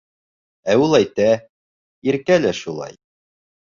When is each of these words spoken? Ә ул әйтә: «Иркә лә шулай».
Ә 0.73 0.77
ул 0.85 0.97
әйтә: 0.99 1.27
«Иркә 2.13 2.39
лә 2.47 2.55
шулай». 2.63 2.99